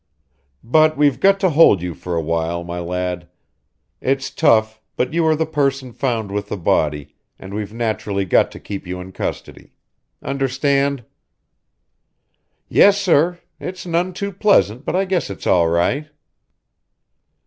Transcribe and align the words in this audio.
"But 0.63 0.97
we've 0.97 1.19
got 1.19 1.39
to 1.41 1.51
hold 1.51 1.83
you 1.83 1.93
for 1.93 2.15
a 2.15 2.21
while, 2.23 2.63
my 2.63 2.79
lad. 2.79 3.27
It's 3.99 4.31
tough, 4.31 4.81
but 4.95 5.13
you 5.13 5.23
were 5.23 5.35
the 5.35 5.45
person 5.45 5.93
found 5.93 6.31
with 6.31 6.49
the 6.49 6.57
body, 6.57 7.13
and 7.37 7.53
we've 7.53 7.71
naturally 7.71 8.25
got 8.25 8.49
to 8.53 8.59
keep 8.59 8.87
you 8.87 8.99
in 8.99 9.11
custody. 9.11 9.73
Understand?" 10.23 11.05
"Yes, 12.67 12.99
sir. 12.99 13.39
It's 13.59 13.85
none 13.85 14.11
too 14.11 14.31
pleasant, 14.31 14.85
but 14.85 14.95
I 14.95 15.05
guess 15.05 15.29
it's 15.29 15.45
all 15.45 15.67
right." 15.69 16.07